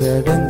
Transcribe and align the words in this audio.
கடந்து 0.00 0.49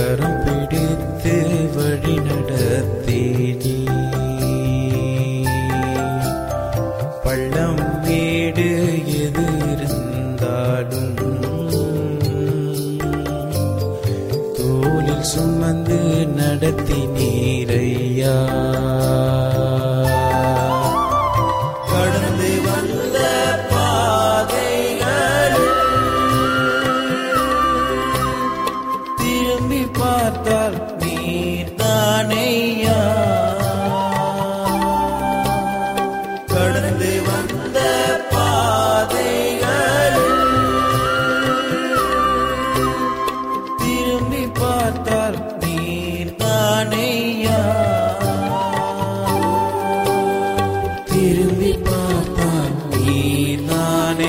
கரம் 0.00 0.39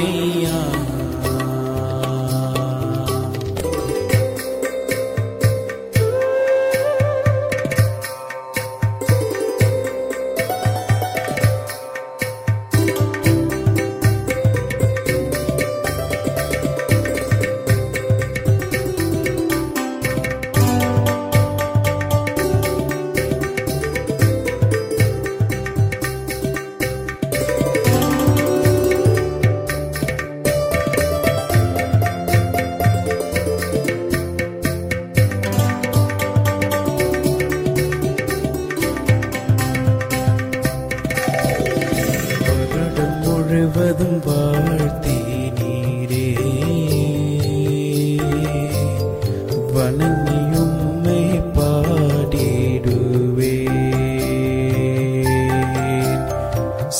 عليه 0.02 0.41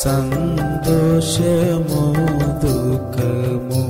സന്തോഷമോ 0.05 2.01
துக்கமோ 2.63 3.83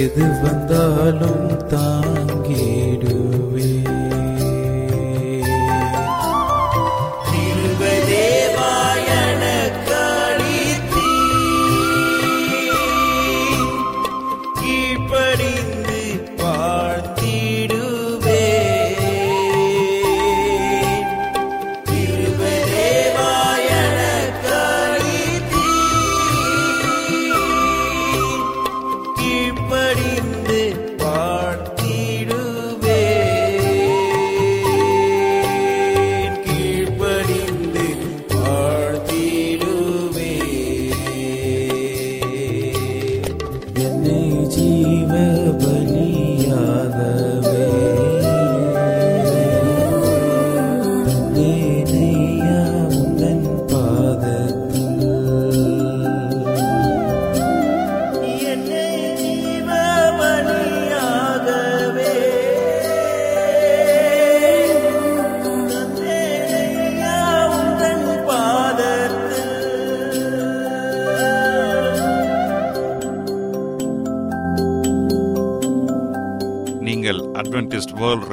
எது 0.00 0.26
வந்தாலும் 0.42 1.48
தான் 1.72 2.19
ஜீவ 45.12 45.69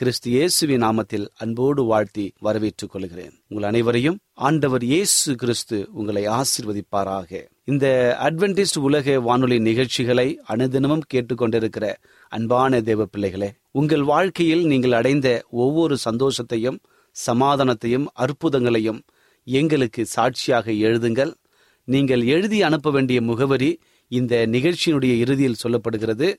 கிறிஸ்து 0.00 0.28
இயேசுவின் 0.30 0.82
நாமத்தில் 0.82 1.24
அன்போடு 1.42 1.82
வாழ்த்தி 1.84 2.24
வரவேற்றுக் 2.46 2.90
கொள்கிறேன். 2.90 3.32
உங்கள் 3.48 3.66
அனைவரையும் 3.70 4.18
ஆண்டவர் 4.48 4.84
இயேசு 4.90 5.34
கிறிஸ்து 5.34 5.76
உங்களை 5.92 6.22
ஆசிர்வதிப்பாராக. 6.34 7.40
இந்த 7.64 7.86
அட்வென்டிஸ்ட் 8.26 8.78
உலக 8.88 9.16
வானொலி 9.20 9.58
நிகழ்ச்சிகளை 9.68 10.26
அனுதினமும் 10.54 11.02
கேட்டுக்கொண்டிருக்கிற 11.14 11.88
அன்பான 12.28 12.80
தேவ 12.90 13.06
பிள்ளைகளே 13.06 13.50
உங்கள் 13.80 14.04
வாழ்க்கையில் 14.12 14.64
நீங்கள் 14.66 14.96
அடைந்த 15.00 15.28
ஒவ்வொரு 15.64 15.98
சந்தோஷத்தையும் 16.04 16.78
சமாதானத்தையும் 17.16 18.06
அற்புதங்களையும் 18.26 19.02
எங்களுக்கு 19.46 20.04
சாட்சியாக 20.06 20.70
எழுதுங்கள். 20.86 21.34
நீங்கள் 21.88 22.24
எழுதி 22.36 22.60
அனுப்ப 22.62 22.90
வேண்டிய 22.90 23.20
முகவரி 23.22 23.72
இந்த 24.10 24.34
நிகழ்ச்சியினுடைய 24.54 25.14
இறுதியில் 25.24 25.60
சொல்லப்படுகிறது. 25.64 26.30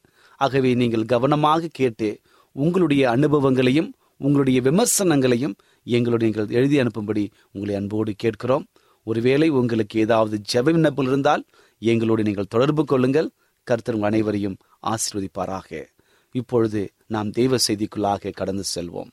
ஆகவே 0.41 0.73
நீங்கள் 0.73 1.09
கவனமாக 1.13 1.69
கேட்டு 1.79 2.09
உங்களுடைய 2.51 3.09
அனுபவங்களையும் 3.09 3.93
உங்களுடைய 4.17 4.61
விமர்சனங்களையும் 4.61 5.55
எங்களுடைய 5.83 6.33
நீங்கள் 6.33 6.55
எழுதி 6.55 6.77
அனுப்பும்படி 6.79 7.29
உங்களை 7.51 7.75
அன்போடு 7.75 8.13
கேட்கிறோம். 8.15 8.67
ஒருவேளை 9.03 9.49
உங்களுக்கு 9.49 9.99
ஏதாவது 9.99 10.41
ஜெப 10.53 10.63
விண்ணப்பம் 10.63 11.05
இருந்தால் 11.05 11.45
எங்களோடு 11.79 12.23
நீங்கள் 12.23 12.49
தொடர்பு 12.49 12.85
கொள்ளுங்கள். 12.85 13.29
கர்த்தர் 13.63 14.01
அனைவரையும் 14.01 14.57
ஆசீர்வதிப்பாராக. 14.87 15.85
இப்பொழுது 16.31 16.91
நாம் 17.07 17.29
தெய்வ 17.29 17.55
செய்திக்குள்ளாக 17.67 18.31
கடந்து 18.31 18.63
செல்வோம். 18.75 19.09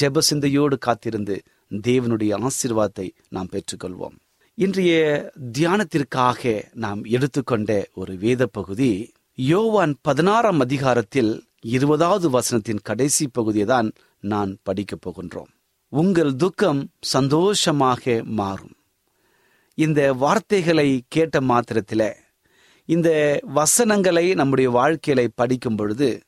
ஜெப 0.00 0.18
சிந்தையோடு 0.18 0.78
காத்திருந்து 0.78 1.42
தேவனுடைய 1.70 2.46
ஆசீர்வாதத்தை 2.48 3.10
நாம் 3.28 3.48
பெற்றுக்கொள்வோம். 3.52 4.16
இன்றைய 4.54 5.32
தியானத்திற்காக 5.58 6.62
நாம் 6.72 7.04
எடுத்துக்கொண்ட 7.04 7.88
ஒரு 7.94 8.16
வேத 8.16 8.46
பகுதி 8.46 9.12
யோவான் 9.34 9.94
பதினாறாம் 10.00 10.60
அதிகாரத்தில் 10.60 11.44
இருபதாவது 11.64 12.40
வசனத்தின் 12.40 12.80
கடைசி 12.82 13.28
பகுதியை 13.28 13.66
தான் 13.66 13.92
நான் 14.20 14.58
படிக்கப் 14.62 15.08
போகின்றோம். 15.08 15.50
உங்கள் 15.88 16.36
துக்கம் 16.36 16.90
சந்தோஷமாக 17.00 18.22
மாறும். 18.24 18.74
இந்த 19.74 20.12
வார்த்தைகளை 20.12 21.02
கேட்ட 21.08 21.40
மாத்திரத்தில் 21.40 22.08
இந்த 22.84 23.08
வசனங்களை 23.42 24.34
நம்முடைய 24.34 24.70
வாழ்க்கையில 24.70 25.28
படிக்கும் 25.34 25.76
பொழுது 25.76 26.20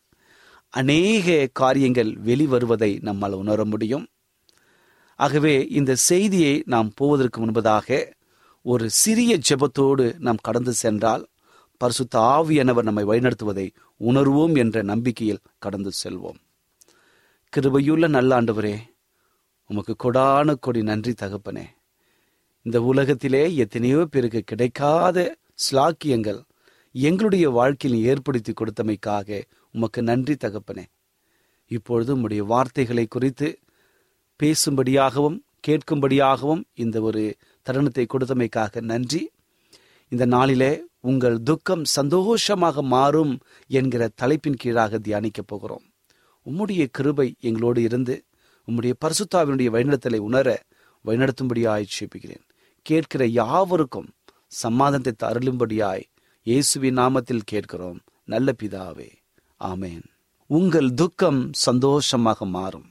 அநேக 0.68 1.48
காரியங்கள் 1.52 2.12
வெளிவருவதை 2.24 3.02
நம்மால் 3.02 3.32
உணர 3.32 3.64
முடியும். 3.64 4.06
ஆகவே 5.16 5.66
இந்த 5.70 5.94
செய்தியை 5.94 6.62
நாம் 6.66 6.92
போவதற்கு 6.94 7.46
முன்பதாக 7.46 8.12
ஒரு 8.62 8.90
சிறிய 8.90 9.38
ஜெபத்தோடு 9.48 10.18
நாம் 10.18 10.40
கடந்து 10.42 10.72
சென்றால் 10.72 11.26
பரிசுத்த 11.76 12.18
ஆவியானவர் 12.18 12.82
நம்மை 12.82 13.04
வழிநடத்துவதை 13.04 13.70
உணர்வோம் 13.98 14.56
என்ற 14.56 14.82
நம்பிக்கையில் 14.82 15.40
கடந்து 15.58 15.90
செல்வோம். 16.04 16.38
கிருபையுள்ள 17.56 18.08
நல்ல 18.08 18.42
ஆண்டவரே 18.42 18.78
உமக்கு 19.66 19.96
கொடான 19.96 20.54
கொடி 20.60 20.82
நன்றி 20.82 21.12
தகப்பனே. 21.12 21.64
இந்த 22.62 22.82
உலகத்திலே 22.82 23.56
எத்தனையோ 23.56 24.04
பேருக்கு 24.10 24.42
கிடைக்காத 24.42 25.36
ஸ்லாக்கியங்கள் 25.54 26.42
எங்களுடைய 26.92 27.50
வாழ்க்கையில் 27.50 28.04
ஏற்படுத்தி 28.04 28.52
கொடுத்தமைக்காக 28.52 29.42
உமக்கு 29.72 30.02
நன்றி 30.02 30.34
தகப்பனே. 30.34 30.84
இப்பொழுது 31.66 32.16
உம்முடைய 32.16 32.36
வார்த்தைகளை 32.36 33.06
குறித்து 33.06 33.58
பேசும்படியாகவும் 34.42 35.38
கேட்கும்படியாகவும் 35.66 36.64
இந்த 36.74 37.00
ஒரு 37.00 37.36
தருணத்தை 37.62 38.06
கொடுத்தமைக்காக 38.06 38.80
நன்றி. 38.80 39.30
இந்த 40.08 40.24
நாளிலே 40.26 40.84
உங்கள் 41.10 41.42
துக்கம் 41.42 41.84
சந்தோஷமாக 41.84 42.82
மாறும் 42.82 43.32
என்கிற 43.66 44.02
தலைப்பின் 44.14 44.60
கீழாக 44.62 44.98
தியானிக்கப் 44.98 45.46
போகிறோம். 45.46 45.82
உம்முடைய 46.46 46.82
கிருபை 46.90 47.34
எங்களோடு 47.40 47.82
இருந்து 47.82 48.14
உம்முடைய 48.68 48.92
பரிசுத்தாவினுடைய 49.04 49.68
வழிநடத்தலை 49.74 50.20
உணர 50.28 50.62
வழிநடத்தும்படியாய் 51.04 51.92
சேப்பிக்கிறேன் 51.96 52.44
கேட்கிற 52.86 53.26
யாவருக்கும் 53.26 54.08
சமாதானத்தை 54.46 55.12
தருளும்படியாய் 55.22 56.04
இயேசுவின் 56.42 56.98
நாமத்தில் 56.98 57.48
கேட்கிறோம். 57.52 58.00
நல்ல 58.24 58.48
பிதாவே 58.62 59.10
ஆமேன். 59.60 60.04
உங்கள் 60.50 60.90
துக்கம் 60.94 61.40
சந்தோஷமாக 61.66 62.46
மாறும். 62.56 62.88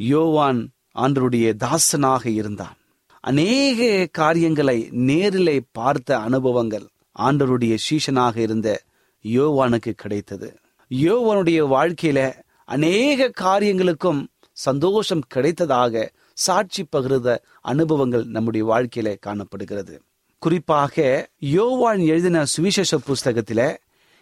யோவான் 0.00 0.60
ஆண்டருடைய 0.94 1.48
தாசனாக 1.64 2.24
இருந்தான். 2.30 2.78
அநேக 3.24 4.08
காரியங்களை 4.12 4.78
நேரிலே 5.08 5.56
பார்த்த 5.72 6.18
அனுபவங்கள் 6.18 6.86
ஆண்டருடைய 7.18 7.78
சீஷனாக 7.90 8.36
இருந்த 8.36 8.82
யோவானுக்கு 9.24 9.90
கிடைத்தது. 9.90 10.58
யோவானுடைய 10.90 11.60
வாழ்க்கையில 11.66 12.32
அநேக 12.64 13.28
காரியங்களுக்கும் 13.28 14.28
சந்தோஷம் 14.52 15.20
கிடைத்ததாக 15.34 16.08
சாட்சி 16.32 16.86
பகிர்ந்த 16.96 17.38
அனுபவங்கள் 17.60 18.24
நம்முடைய 18.24 18.66
வாழ்க்கையில 18.66 19.18
காணப்படுகிறது. 19.18 20.02
குறிப்பாக 20.38 21.28
யோவான் 21.38 21.98
எழுதின 21.98 22.44
சுவிசேஷ 22.44 22.98
புஸ்தகத்தில 22.98 23.76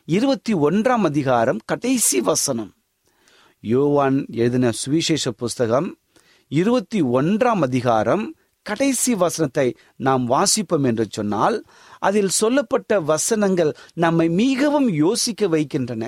இருபத்தி 0.05 0.55
ஒன்றாம் 0.55 1.03
அதிகாரம் 1.03 1.59
கடைசி 1.65 2.21
வசனம். 2.21 2.75
யோவான் 3.61 4.27
எழுதின 4.31 4.71
சுவிசேஷ 4.71 5.31
புஸ்தகம் 5.31 5.97
இருபத்தி 6.49 7.03
ஒன்றாம் 7.03 7.61
அதிகாரம் 7.61 8.35
கடைசி 8.67 9.15
வசனத்தை 9.15 9.67
நாம் 9.97 10.25
வாசிப்போம் 10.31 10.85
என்று 10.85 11.07
சொன்னால் 11.11 11.57
அதில் 11.99 12.33
சொல்லப்பட்ட 12.41 13.01
வசனங்கள் 13.01 13.73
நம்மை 13.95 14.29
மிகவும் 14.29 14.89
யோசிக்க 14.95 15.49
வைக்கின்றன. 15.49 16.05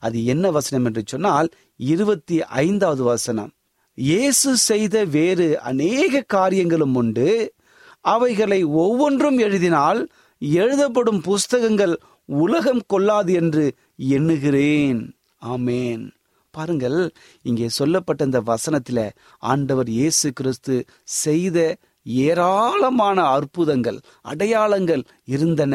அது 0.00 0.24
என்ன 0.24 0.50
வசனம் 0.50 0.84
என்று 0.84 1.02
சொன்னால் 1.06 1.48
இருபத்தி 1.76 2.42
ஐந்தாவது 2.42 3.02
வசனம். 3.02 3.52
இயேசு 3.94 4.56
செய்த 4.56 5.04
வேறு 5.04 5.60
அநேக 5.60 6.20
காரியங்களும் 6.20 6.94
உண்டு. 6.94 7.54
அவைகளை 8.00 8.64
ஒவ்வொன்றும் 8.64 9.38
எழுதினால் 9.38 10.00
எழுதப்படும் 10.38 11.20
புஸ்தகங்கள் 11.20 11.94
உலகம் 12.24 12.82
கொள்ளாது 12.86 13.32
என்று 13.32 13.64
எண்ணுகிறேன். 13.96 15.00
ஆமேன். 15.42 16.04
பாருங்கள் 16.54 16.98
இங்கே 17.42 17.66
சொல்லப்பட்ட 17.68 18.24
இந்த 18.24 18.40
வசனத்தில் 18.40 19.04
ஆண்டவர் 19.42 19.88
இயேசு 19.88 20.32
கிறிஸ்து 20.32 20.84
செய்த 21.04 21.58
ஏராளமான 22.06 23.22
அற்புதங்கள் 23.22 24.00
அடையாளங்கள் 24.22 25.02
இருந்தன. 25.24 25.74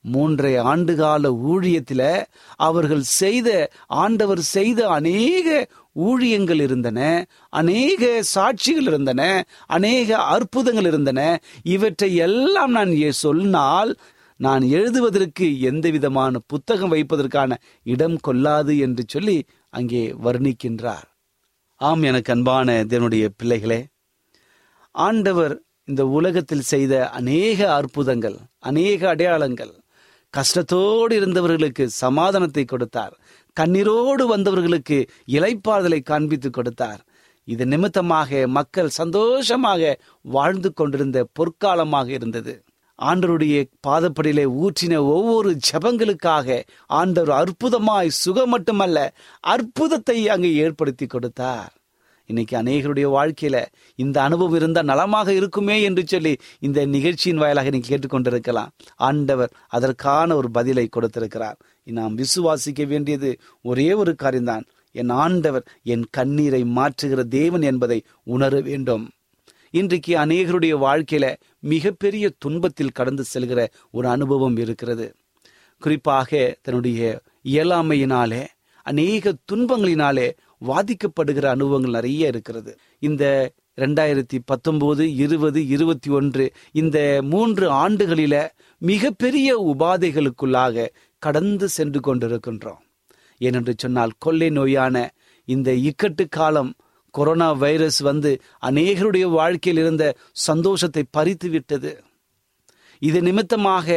மூன்றை 0.00 0.58
ஆண்டுகால 0.58 1.24
ஊழியத்தில் 1.52 2.24
அவர்கள் 2.56 3.02
செய்த 3.02 3.70
ஆண்டவர் 3.86 4.40
செய்த 4.40 4.88
அநேக 4.88 5.68
ஊழியங்கள் 5.96 6.60
இருந்தன 6.60 7.26
அநேக 7.48 8.22
சாட்சிகள் 8.34 8.86
இருந்தன 8.86 9.44
அநேக 9.66 10.16
அற்புதங்கள் 10.16 10.84
இருந்தன. 10.84 11.40
இவற்றை 11.62 12.16
எல்லாம் 12.16 12.70
நான் 12.70 13.10
சொன்னால் 13.10 13.96
நான் 14.36 14.62
எழுதுவதற்கு 14.62 15.60
எந்த 15.60 15.90
விதமான 15.90 16.38
புத்தகம் 16.46 16.92
வைப்பதற்கான 16.92 17.56
இடம் 17.82 18.16
கொள்ளாது 18.20 18.78
என்று 18.78 19.04
சொல்லி 19.06 19.44
அங்கே 19.70 20.12
வர்ணிக்கின்றார். 20.24 21.06
ஆம் 21.76 22.02
எனக்கு 22.02 22.32
அன்பான 22.32 22.84
தேவனுடைய 22.88 23.28
பிள்ளைகளே 23.36 23.86
ஆண்டவர் 24.94 25.54
இந்த 25.84 26.02
உலகத்தில் 26.06 26.66
செய்த 26.72 26.94
அநேக 27.08 27.60
அற்புதங்கள் 27.74 28.36
அநேக 28.60 29.08
அடையாளங்கள் 29.08 29.72
கஷ்டத்தோடு 30.34 31.12
இருந்தவர்களுக்கு 31.12 31.84
சமாதானத்தை 32.02 32.64
கொடுத்தார். 32.64 33.14
கண்ணீரோடு 33.56 34.24
வந்தவர்களுக்கு 34.34 34.98
இலைப்பாறுதலை 35.26 36.00
காண்பித்து 36.02 36.50
கொடுத்தார். 36.50 37.00
இது 37.48 37.64
நிமித்தமாக 37.66 38.46
மக்கள் 38.48 38.90
சந்தோஷமாக 39.00 39.98
வாழ்ந்து 40.22 40.70
கொண்டிருந்த 40.72 41.18
பொற்காலமாக 41.38 42.08
இருந்தது. 42.08 42.54
ஆண்டருடைய 42.98 43.56
பாதப்படியிலே 43.86 44.46
ஊற்றின 44.62 44.94
ஒவ்வொரு 45.14 45.52
ஜெபங்களுக்காக 45.68 46.58
ஆண்டவர் 46.86 47.34
அற்புதமாய் 47.42 48.16
சுகம் 48.22 48.48
மட்டுமல்ல 48.48 48.98
அற்புதத்தை 49.40 50.18
அங்கே 50.28 50.52
ஏற்படுத்தி 50.54 51.06
கொடுத்தார். 51.06 51.72
இன்னைக்கு 52.32 52.54
அநேகருடைய 52.62 53.06
வாழ்க்கையில 53.16 53.56
இந்த 53.94 54.16
அனுபவம் 54.22 54.54
இருந்தால் 54.54 54.84
நலமாக 54.84 55.28
இருக்குமே 55.32 55.76
என்று 55.82 56.02
சொல்லி 56.06 56.32
இந்த 56.58 56.80
நிகழ்ச்சியின் 56.86 57.42
வாயிலாக 57.42 57.70
நீ 57.70 57.80
கேட்டுக்கொண்டிருக்கலாம். 57.88 58.70
ஆண்டவர் 59.08 59.52
அதற்கான 59.68 60.36
ஒரு 60.36 60.50
பதிலை 60.50 60.84
கொடுத்திருக்கிறார். 60.86 61.58
நாம் 61.84 62.14
விசுவாசிக்க 62.18 62.86
வேண்டியது 62.86 63.30
ஒரே 63.62 63.92
ஒரு 63.92 64.14
காரியம்தான். 64.14 64.64
என் 64.94 65.12
ஆண்டவர் 65.24 65.66
என் 65.82 66.06
கண்ணீரை 66.10 66.62
மாற்றுகிற 66.76 67.22
தேவன் 67.38 67.64
என்பதை 67.70 67.98
உணர 68.24 68.60
வேண்டும். 68.60 69.04
இன்றைக்கு 69.70 70.12
அநேகருடைய 70.16 70.74
வாழ்க்கையில 70.86 71.26
மிகப்பெரிய 71.60 72.24
துன்பத்தில் 72.38 72.96
கடந்து 72.98 73.24
செல்கிற 73.34 73.60
ஒரு 73.90 74.08
அனுபவம் 74.08 74.56
இருக்கிறது. 74.56 75.06
குறிப்பாக 75.80 76.40
தன்னுடைய 76.62 77.20
இயலாமையினாலே 77.44 78.42
அநேக 78.86 79.32
துன்பங்களினாலே 79.52 80.26
வாதிக்கப்படுகிற 80.66 81.46
அனுபவங்கள் 81.46 81.90
நிறைய 81.90 82.26
இருக்கிறது. 82.26 82.72
இந்த 82.98 83.24
ரெண்டாயிரத்தி 83.80 84.38
பத்தொன்பது 84.44 85.14
இருபது 85.14 85.60
இருபத்தி 85.66 86.10
ஒன்று 86.10 86.44
இந்த 86.72 87.20
மூன்று 87.22 87.66
ஆண்டுகளில 87.72 88.34
மிகப்பெரிய 88.82 89.48
உபாதைகளுக்குள்ளாக 89.72 90.86
கடந்து 91.22 91.68
சென்று 91.68 92.00
கொண்டிருக்கின்றோம். 92.00 92.80
ஏனென்று 93.40 93.74
சொன்னால் 93.76 94.12
கொள்ளை 94.18 94.50
நோயான 94.50 94.96
இந்த 95.48 95.70
இக்கட்டு 95.88 96.24
காலம் 96.28 96.72
கொரோனா 97.14 97.52
வைரஸ் 97.52 97.98
வந்து 97.98 98.30
அநேகருடைய 98.66 99.26
வாழ்க்கையில் 99.30 99.82
இருந்த 99.82 100.04
சந்தோஷத்தை 100.32 101.02
பறித்து 101.10 101.48
விட்டது 101.48 101.90
இது 103.02 103.18
நிமித்தமாக 103.22 103.88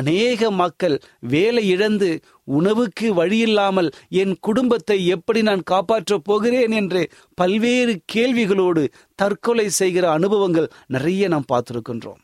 அநேக 0.00 0.50
மக்கள் 0.60 0.96
வேலை 1.32 1.62
இழந்து 1.68 2.08
உணவுக்கு 2.58 3.08
வழியில்லாமல் 3.14 3.90
என் 4.22 4.34
குடும்பத்தை 4.40 4.98
எப்படி 5.06 5.40
நான் 5.42 5.68
காப்பாற்றப் 5.70 6.26
போகிறேன் 6.28 6.74
என்று 6.80 7.02
பல்வேறு 7.34 7.94
கேள்விகளோடு 8.14 8.84
தற்கொலை 9.14 9.66
செய்கிற 9.80 10.04
அனுபவங்கள் 10.10 10.68
நிறைய 10.86 11.28
நாம் 11.28 11.50
பார்த்துருக்கின்றோம். 11.52 12.20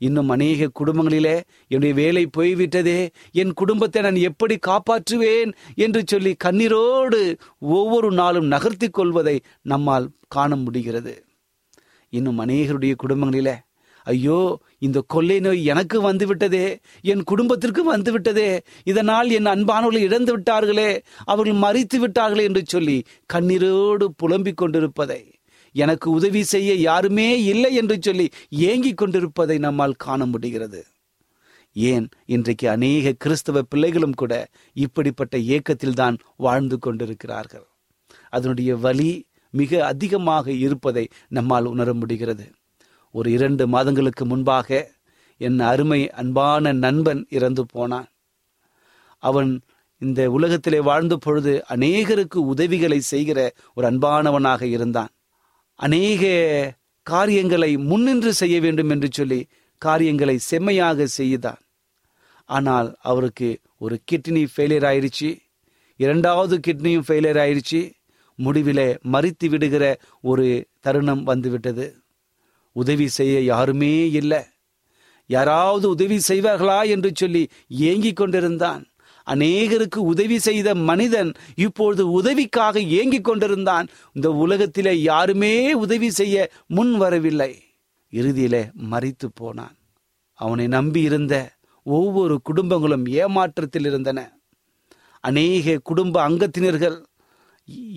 இன்னும் 0.00 0.28
அநேக 0.28 0.70
குடும்பங்களிலே 0.80 1.36
என்னுடைய 1.68 1.94
வேலை 1.94 2.24
போய்விட்டதே 2.36 2.98
என் 3.42 3.52
குடும்பத்தை 3.52 4.00
நான் 4.02 4.18
எப்படி 4.30 4.56
காப்பாற்றுவேன் 4.66 5.52
என்று 5.84 6.00
சொல்லி 6.06 6.32
கண்ணீரோடு 6.44 7.20
ஒவ்வொரு 7.76 8.10
நாளும் 8.12 8.50
நகர்த்தி 8.54 8.88
கொள்வதை 8.90 9.36
நம்மால் 9.72 10.10
காண 10.28 10.56
முடிகிறது. 10.56 11.14
இன்னும் 12.12 12.42
அநேகருடைய 12.44 12.94
குடும்பங்களிலே 13.04 13.56
ஐயோ 14.06 14.40
இந்த 14.78 15.02
கொள்ளை 15.06 15.40
நோய் 15.40 15.64
எனக்கு 15.64 16.00
வந்து 16.00 16.26
விட்டதே 16.26 16.78
என் 17.00 17.22
குடும்பத்திற்கு 17.22 17.96
வந்துவிட்டதே 17.96 18.60
இதனால் 18.84 19.30
என் 19.30 19.44
அன்பானவர்களை 19.44 19.98
இழந்து 19.98 20.38
விட்டார்களே 20.38 20.90
அவர்கள் 21.24 21.62
மறித்து 21.62 21.98
விட்டார்களே 21.98 22.42
என்று 22.42 22.62
சொல்லி 22.66 23.04
கண்ணீரோடு 23.34 24.06
புலம்பிக் 24.16 24.56
கொண்டிருப்பதை 24.56 25.34
எனக்கு 25.74 26.10
உதவி 26.10 26.42
செய்ய 26.42 26.74
யாருமே 26.74 27.44
இல்லை 27.44 27.74
என்று 27.74 27.96
சொல்லி 28.00 28.26
ஏங்கிக் 28.48 28.96
கொண்டிருப்பதை 28.96 29.58
நம்மால் 29.58 29.94
காண 29.94 30.26
முடிகிறது. 30.26 30.86
ஏன்? 31.72 32.08
இன்றைக்கு 32.26 32.68
அநேக 32.68 33.12
கிறிஸ்தவ 33.12 33.62
பிள்ளைகளும் 33.62 34.14
கூட 34.14 34.48
இப்படிப்பட்ட 34.72 35.38
இயக்கத்தில் 35.38 35.94
தான் 35.94 36.16
வாழ்ந்து 36.36 36.78
கொண்டிருக்கிறார்கள். 36.78 37.66
அதனுடைய 38.30 38.76
வலி 38.76 39.10
மிக 39.50 39.84
அதிகமாக 39.86 40.52
இருப்பதை 40.52 41.08
நம்மால் 41.28 41.64
உணர 41.64 41.94
முடிகிறது. 41.94 42.46
ஒரு 43.18 43.28
இரண்டு 43.36 43.64
மாதங்களுக்கு 43.74 44.24
முன்பாக 44.26 44.68
என் 45.40 45.58
அருமை 45.70 46.00
அன்பான 46.20 46.72
நண்பன் 46.84 47.22
இறந்து 47.36 47.62
போனான். 47.66 48.08
அவன் 49.22 49.50
இந்த 50.02 50.20
உலகத்திலே 50.36 50.80
வாழ்ந்த 50.88 51.14
பொழுது 51.16 51.52
அநேகருக்கு 51.74 52.38
உதவிகளை 52.52 52.98
செய்கிற 53.12 53.38
ஒரு 53.76 53.86
அன்பானவனாக 53.90 54.62
இருந்தான். 54.76 55.12
அநேக 55.78 56.24
காரியங்களை 57.06 57.70
முன்னின்று 57.90 58.30
செய்ய 58.32 58.56
வேண்டும் 58.60 58.90
என்று 58.94 59.08
சொல்லி 59.12 59.40
காரியங்களை 59.82 60.36
செம்மையாக 60.50 61.06
செய்தான். 61.18 61.60
ஆனால் 62.48 62.88
அவருக்கு 63.10 63.48
ஒரு 63.84 63.96
கிட்னி 64.10 64.42
ஃபெயிலியர் 64.52 64.86
ஆயிடுச்சு 64.90 65.30
இரண்டாவது 66.00 66.54
கிட்னியும் 66.66 67.06
ஃபெயிலியர் 67.06 67.40
ஆயிடுச்சு 67.44 67.80
முடிவிலே 68.38 68.88
மறித்து 69.12 69.46
விடுகிற 69.52 69.84
ஒரு 70.30 70.46
தருணம் 70.84 71.22
வந்துவிட்டது. 71.22 71.86
உதவி 72.80 73.06
செய்ய 73.08 73.36
யாருமே 73.52 73.94
இல்லை. 74.10 74.42
யாராவது 75.30 75.86
உதவி 75.88 76.18
செய்வார்களா 76.28 76.80
என்று 76.94 77.10
சொல்லி 77.14 77.42
ஏங்கிக் 77.68 78.16
கொண்டிருந்தான். 78.16 78.82
அநேகருக்கு 79.26 80.00
உதவி 80.12 80.38
செய்த 80.38 80.68
மனிதன் 80.88 81.30
இப்பொழுது 81.66 82.02
உதவிக்காக 82.10 82.80
ஏங்கிக் 82.98 83.24
கொண்டிருந்தான். 83.24 83.86
இந்த 84.12 84.28
உலகத்திலே 84.44 84.92
யாருமே 85.02 85.54
உதவி 85.84 86.10
செய்ய 86.10 86.36
முன் 86.66 86.92
வரவில்லை. 86.96 87.52
இறுதியிலே 88.12 88.62
மறித்து 88.92 89.28
போனான். 89.34 89.76
அவனை 90.38 90.66
நம்பி 90.76 91.00
இருந்த 91.00 91.34
ஒவ்வொரு 91.86 92.36
குடும்பங்களும் 92.48 93.04
ஏமாற்றத்தில் 93.22 93.86
இருந்தன. 93.90 94.20
அநேக 95.24 95.76
குடும்ப 95.88 96.16
அங்கத்தினர்கள் 96.28 96.98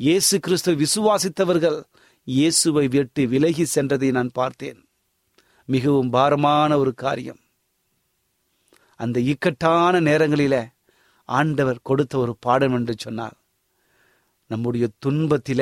இயேசு 0.06 0.36
கிறிஸ்து 0.40 0.72
விசுவாசித்தவர்கள் 0.76 1.80
இயேசுவை 2.28 2.84
விட்டு 2.88 3.22
விலகி 3.28 3.66
சென்றதை 3.76 4.10
நான் 4.18 4.32
பார்த்தேன். 4.34 4.80
மிகவும் 5.70 6.10
பாரமான 6.10 6.72
ஒரு 6.78 6.92
காரியம். 7.04 7.40
அந்த 9.00 9.18
இக்கட்டான 9.32 10.02
நேரங்களில 10.08 10.56
ஆண்டவர் 11.30 11.80
கொடுத்த 11.82 12.14
ஒரு 12.18 12.34
பாடம் 12.46 12.76
என்று 12.78 12.94
சொன்னார் 12.98 13.38
நம்முடைய 14.52 14.86
துன்பத்தில 15.06 15.62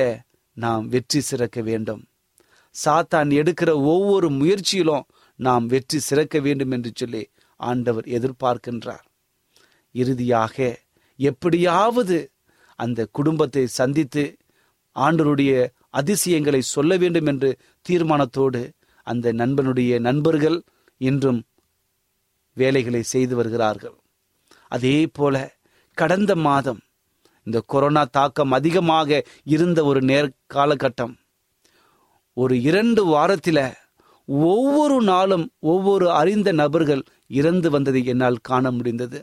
நாம் 0.58 0.86
வெற்றி 0.88 1.20
சிறக்க 1.20 1.62
வேண்டும். 1.62 2.04
சாத்தான் 2.76 3.30
எடுக்கிற 3.40 3.70
ஒவ்வொரு 3.94 4.28
முயற்சியிலும் 4.40 5.06
நாம் 5.40 5.66
வெற்றி 5.66 6.00
சிறக்க 6.00 6.40
வேண்டும் 6.40 6.74
என்று 6.78 6.92
சொல்லி 6.96 7.24
ஆண்டவர் 7.60 8.08
எதிர்பார்க்கின்றார். 8.18 9.06
இறுதியாக 9.96 10.56
எப்படியாவது 11.20 12.18
அந்த 12.80 13.00
குடும்பத்தை 13.18 13.64
சந்தித்து 13.80 14.24
ஆண்டருடைய 14.96 15.54
அதிசயங்களை 16.00 16.62
சொல்ல 16.76 16.92
வேண்டும் 16.98 17.30
என்று 17.32 17.50
தீர்மானத்தோடு 17.90 18.62
அந்த 19.08 19.34
நண்பனுடைய 19.34 19.94
நண்பர்கள் 20.00 20.58
இன்றும் 21.02 21.40
வேலைகளை 22.58 23.02
செய்து 23.14 23.34
வருகிறார்கள். 23.36 23.96
அதே 24.76 24.98
போல 25.08 25.36
கடந்த 25.98 26.32
மாதம் 26.48 26.82
இந்த 27.48 27.60
கொரோனா 27.66 28.04
தாக்கம் 28.18 28.56
அதிகமாக 28.58 29.20
இருந்த 29.56 29.80
ஒரு 29.90 30.00
நேர் 30.02 30.30
காலகட்டம். 30.54 31.14
ஒரு 32.38 32.56
இரண்டு 32.70 33.02
வாரத்தில் 33.06 33.64
ஒவ்வொரு 34.28 34.98
நாளும் 35.12 35.46
ஒவ்வொரு 35.72 36.08
அறிந்த 36.12 36.50
நபர்கள் 36.62 37.04
இறந்து 37.40 37.68
வந்ததை 37.70 38.02
என்னால் 38.06 38.44
காண 38.50 38.72
முடிந்தது. 38.72 39.20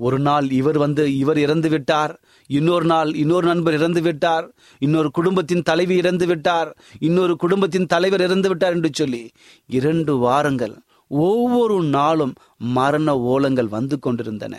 ஒரு 0.00 0.18
நாள் 0.18 0.50
இவர் 0.50 0.78
வந்து 0.78 1.16
இவர் 1.16 1.38
இறந்து 1.38 1.68
விட்டார். 1.68 2.20
இன்னொரு 2.46 2.84
நாள் 2.84 3.14
இன்னொரு 3.14 3.46
நண்பர் 3.46 3.74
இறந்து 3.74 4.00
விட்டார். 4.02 4.46
இன்னொரு 4.78 5.10
குடும்பத்தின் 5.10 5.62
தலைவி 5.62 5.96
இறந்து 5.96 6.26
விட்டார். 6.26 6.76
இன்னொரு 6.98 7.36
குடும்பத்தின் 7.36 7.86
தலைவர் 7.86 8.20
இறந்து 8.20 8.48
விட்டார் 8.48 8.72
என்று 8.72 8.90
சொல்லி 8.92 9.30
இரண்டு 9.66 10.16
வாரங்கள் 10.16 10.76
ஒவ்வொரு 11.10 11.82
நாளும் 11.82 12.34
மரண 12.58 13.08
ஓலங்கள் 13.16 13.68
வந்து 13.68 13.98
கொண்டிருந்தன. 13.98 14.54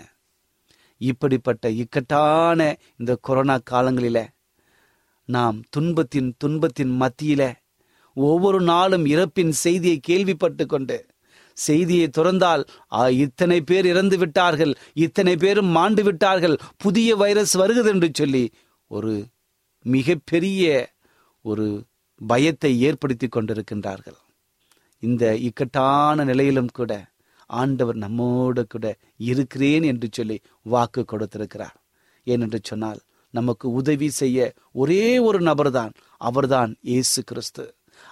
இப்படிப்பட்ட 0.98 1.69
இக்கட்டான 1.69 2.75
இந்த 2.98 3.17
கொரோனா 3.22 3.58
காலங்களில 3.72 4.19
நாம் 5.25 5.58
துன்பத்தின் 5.69 6.29
துன்பத்தின் 6.38 6.93
மத்தியில 7.01 7.51
ஒவ்வொரு 8.13 8.62
நாளும் 8.62 9.05
இறப்பின் 9.05 9.53
செய்தியை 9.63 10.00
கேள்விப்பட்டு 10.00 10.65
கொண்டு 10.65 10.98
செய்தியை 11.67 12.07
துறந்தால் 12.17 12.63
இத்தனை 13.23 13.59
பேர் 13.69 13.87
இறந்து 13.91 14.17
விட்டார்கள் 14.21 14.73
இத்தனை 15.05 15.33
பேரும் 15.43 15.69
மாண்டு 15.77 16.03
விட்டார்கள் 16.07 16.55
புதிய 16.83 17.15
வைரஸ் 17.21 17.53
வருகிறது 17.61 17.91
என்று 17.95 18.09
சொல்லி 18.19 18.43
ஒரு 18.91 19.13
மிகப்பெரிய 19.85 20.63
ஒரு 21.45 21.67
பயத்தை 22.21 22.71
ஏற்படுத்தி 22.87 23.27
கொண்டிருக்கின்றார்கள். 23.27 24.17
இந்த 25.03 25.23
இக்கட்டான 25.47 26.23
நிலையிலும் 26.29 26.71
கூட 26.79 26.93
ஆண்டவர் 27.59 27.97
நம்மோடு 28.03 28.63
கூட 28.73 28.85
இருக்கிறேன் 29.29 29.85
என்று 29.91 30.07
சொல்லி 30.17 30.37
வாக்கு 30.73 31.01
கொடுத்திருக்கிறார். 31.11 31.77
ஏனென்று 32.27 32.59
சொன்னால் 32.69 32.99
நமக்கு 33.33 33.67
உதவி 33.79 34.09
செய்ய 34.19 34.37
ஒரே 34.81 35.05
ஒரு 35.27 35.39
நபர்தான் 35.49 35.93
அவர்தான் 36.21 36.71
இயேசு 36.91 37.19
கிறிஸ்து. 37.29 37.63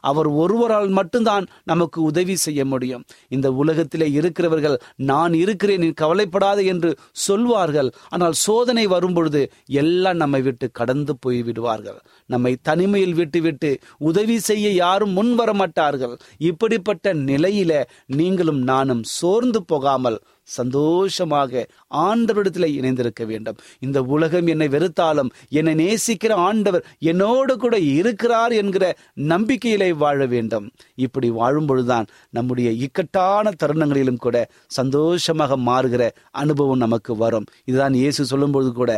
அவர் 0.01 0.29
ஒருவரால் 0.43 0.89
மட்டும்தான் 0.89 1.45
நமக்கு 1.63 2.01
உதவி 2.01 2.35
செய்ய 2.35 2.61
முடியும். 2.65 3.03
இந்த 3.29 3.47
உலகத்திலே 3.51 4.07
இருக்கிறவர்கள் 4.11 4.77
நான் 4.95 5.33
இருக்கிறேன் 5.33 5.79
நீ 5.79 5.89
கவலைப்படாதே 6.03 6.65
என்று 6.65 6.91
சொல்வார்கள். 7.11 7.91
ஆனால் 8.09 8.35
சோதனை 8.45 8.85
வரும்பொழுது 8.87 9.41
எல்லாம் 9.67 10.17
நம்மை 10.17 10.41
விட்டு 10.41 10.71
கடந்து 10.71 11.15
போய் 11.19 11.41
விடுவார்கள் 11.41 11.99
நம்மை 12.29 12.53
தனிமையில் 12.61 13.13
விட்டுவிட்டு 13.13 13.71
உதவி 13.97 14.37
செய்ய 14.39 14.67
யாரும் 14.73 15.13
முன் 15.13 15.33
வர 15.35 15.53
மாட்டார்கள் 15.53 16.15
இப்படிப்பட்ட 16.37 17.13
நிலையில 17.13 17.83
நீங்களும் 18.05 18.61
நானும் 18.63 19.03
சோர்ந்து 19.17 19.61
போகாமல் 19.63 20.19
சந்தோஷமாக 20.57 21.65
ஆண்டவரிடத்தில் 22.07 22.67
இணைந்திருக்க 22.79 23.23
வேண்டும். 23.25 23.57
இந்த 23.85 23.99
உலகம் 24.15 24.47
என்னை 24.53 24.67
வெறுத்தாலும் 24.75 25.31
என்னை 25.59 25.73
நேசிக்கிற 25.83 26.33
ஆண்டவர் 26.47 26.85
என்னோடு 27.11 27.53
கூட 27.57 27.75
இருக்கிறார் 27.97 28.53
என்கிற 28.61 28.85
நம்பிக்கையிலே 29.31 29.89
வாழ 30.03 30.19
வேண்டும். 30.25 30.65
இப்படி 31.05 31.29
வாழும் 31.39 31.65
பொழுதுதான் 31.65 32.07
நம்முடைய 32.29 32.69
இக்கட்டான 32.85 33.51
தருணங்களிலும் 33.63 34.21
கூட 34.25 34.37
சந்தோஷமாக 34.79 35.57
மாறுகிற 35.69 36.03
அனுபவம் 36.43 36.83
நமக்கு 36.85 37.15
வரும். 37.15 37.47
இதுதான் 37.69 37.95
இயேசு 38.01 38.21
சொல்லும்பொழுது 38.31 38.71
கூட 38.71 38.91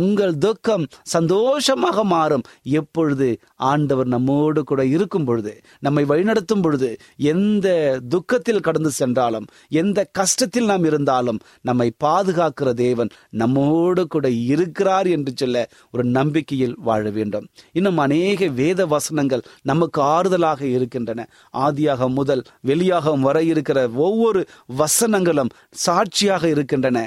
உங்கள் 0.00 0.34
துக்கம் 0.38 0.86
சந்தோஷமாக 1.14 2.04
மாறும். 2.14 2.44
எப்பொழுது 2.80 3.28
ஆண்டவர் 3.70 4.08
நம்மோடு 4.14 4.60
கூட 4.64 4.82
இருக்கும் 4.94 5.24
பொழுது 5.24 5.52
நம்மை 5.86 6.02
வழிநடத்தும் 6.10 6.62
பொழுது 6.64 6.88
எந்த 7.32 7.66
துக்கத்தில் 8.14 8.64
கடந்து 8.66 8.90
சென்றாலும் 9.00 9.46
எந்த 9.82 9.98
கஷ்டத்தில் 10.18 10.70
நாம் 10.70 10.86
இருந்தாலும் 10.96 11.40
நம்மை 11.68 11.88
பாதுகாக்கிற 12.04 12.70
தேவன் 12.82 13.12
நம்மோடு 13.42 14.04
கூட 14.06 14.26
இருக்கிறார் 14.52 15.08
என்று 15.16 15.32
சொல்ல 15.36 15.64
ஒரு 15.92 16.04
நம்பிக்கையில் 16.16 16.74
வாழ 16.88 17.04
வேண்டும். 17.10 17.46
இன்னும் 17.72 17.98
அநேக 17.98 18.48
வேத 18.60 18.80
வசனங்கள் 18.86 19.46
நமக்கு 19.62 20.00
ஆறுதலாக 20.14 20.62
இருக்கின்றன. 20.76 21.20
ஆதியாக 21.64 22.08
முதல் 22.18 22.42
வெளியாகம் 22.60 23.24
வர 23.28 23.36
இருக்கிற 23.52 23.78
ஒவ்வொரு 24.06 24.42
வசனங்களும் 24.78 25.52
சாட்சியாக 25.84 26.44
இருக்கின்றன. 26.48 26.98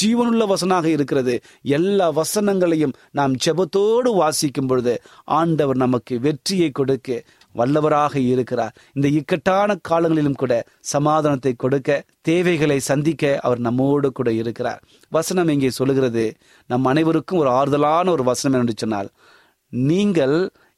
ஜீவனுள்ள 0.00 0.44
வசனாக 0.52 0.86
இருக்கிறது. 0.96 1.34
எல்லா 1.78 2.08
வசனங்களையும் 2.20 2.96
நாம் 3.12 3.34
ஜெபத்தோடு 3.44 4.10
வாசிக்கும் 4.20 4.66
பொழுது 4.66 4.94
ஆண்டவர் 5.38 5.82
நமக்கு 5.84 6.14
வெற்றியை 6.20 6.70
கொடுக்க 6.70 7.18
வல்லவராக 7.60 8.14
இருக்கிறார். 8.32 8.74
இந்த 8.96 9.08
இக்கட்டான 9.18 9.76
காலங்களிலும் 9.88 10.38
கூட 10.42 10.52
சமாதானத்தை 10.94 11.52
கொடுக்க 11.64 11.98
தேவைகளை 12.28 12.78
சந்திக்க 12.90 13.24
அவர் 13.46 13.60
நம்மோடு 13.66 14.10
கூட 14.18 14.30
இருக்கிறார். 14.42 14.80
வசனம் 15.12 15.52
இங்கே 15.54 15.70
சொல்லுகிறது 15.80 16.24
நம் 16.70 16.90
அனைவருக்கும் 16.92 17.42
ஒரு 17.44 17.52
ஆறுதலான 17.58 18.10
ஒரு 18.16 18.24
வசனம் 18.32 18.60
என்று 18.60 18.76
சொன்னால் 18.76 19.10
நீங்கள் 19.72 20.36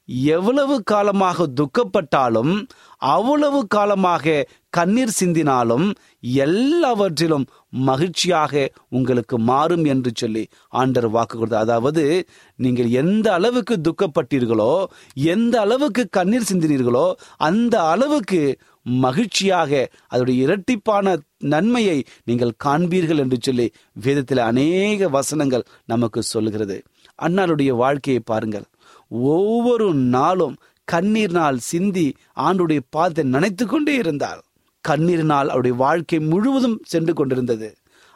எவ்வளவு 0.08 0.82
காலமாக 0.82 1.46
துக்கப்பட்டாலும் 1.60 2.52
அவ்வளவு 2.96 3.66
காலமாக 3.66 4.44
கண்ணீர் 4.70 5.12
சிந்தினாலும் 5.18 5.86
எல்லாவற்றிலும் 6.44 7.44
மகிழ்ச்சியாக 7.88 8.62
உங்களுக்கு 8.88 9.38
மாறும் 9.38 9.84
என்று 9.84 10.10
சொல்லி 10.14 10.42
ஆண்டர் 10.72 11.08
வாக்கு 11.16 11.34
கொடுத்தார். 11.38 11.66
அதாவது 11.66 12.04
நீங்கள் 12.56 12.90
எந்த 13.02 13.26
அளவுக்கு 13.32 13.76
துக்கப்பட்டீர்களோ 13.88 14.72
எந்த 15.34 15.54
அளவுக்கு 15.60 16.04
கண்ணீர் 16.10 16.48
சிந்தினீர்களோ 16.50 17.06
அந்த 17.48 17.82
அளவுக்கு 17.82 18.40
மகிழ்ச்சியாக 18.86 19.70
அதோடைய 20.12 20.36
இரட்டிப்பான 20.44 21.16
நன்மையை 21.54 21.98
நீங்கள் 22.24 22.58
காண்பீர்கள் 22.64 23.22
என்று 23.24 23.38
சொல்லி 23.40 23.66
வேதத்தில் 24.04 24.42
அநேக 24.50 25.08
வசனங்கள் 25.08 25.68
நமக்கு 25.84 26.22
சொல்லுகிறது. 26.22 26.78
அன்னாருடைய 27.18 27.70
வாழ்க்கையை 27.76 28.22
பாருங்கள். 28.24 28.66
ஒவ்வொரு 29.10 29.88
நாளும் 29.94 30.56
கண்ணீர்னால் 30.88 31.58
சிந்தி 31.70 32.06
ஆண்டுடைய 32.36 32.80
பாதத்தை 32.96 33.24
நினைத்து 33.34 33.66
கொண்டே 33.66 33.94
இருந்தாள். 33.94 34.40
கண்ணீரினால் 34.84 35.48
அவருடைய 35.48 35.76
வாழ்க்கை 35.76 36.18
முழுவதும் 36.20 36.78
சென்று 36.84 37.12
கொண்டிருந்தது. 37.14 37.68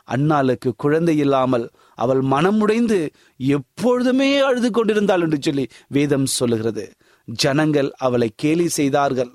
அன்னாளுக்கு 0.09 0.71
குழந்தை 0.77 1.17
இல்லாமல் 1.19 1.67
அவள் 1.95 2.23
மனமுடைந்து 2.23 2.99
எப்பொழுதுமே 3.39 4.31
அழுது 4.39 4.71
கொண்டிருந்தாள் 4.71 5.21
என்று 5.21 5.39
சொல்லி 5.41 5.65
வேதம் 5.89 6.27
சொல்லுகிறது. 6.39 6.85
ஜனங்கள் 7.29 7.91
அவளை 7.99 8.29
கேலி 8.37 8.67
செய்தார்கள். 8.69 9.33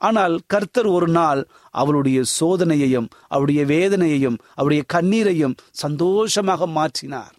ஆனால் 0.00 0.34
கர்த்தர் 0.46 0.86
ஒரு 0.86 1.08
நாள் 1.08 1.40
அவளுடைய 1.70 2.18
சோதனையையும் 2.40 3.08
அவருடைய 3.28 3.62
வேதனையையும் 3.64 4.38
அவருடைய 4.54 4.82
கண்ணீரையும் 4.94 5.58
சந்தோஷமாக 5.70 6.66
மாற்றினார். 6.78 7.34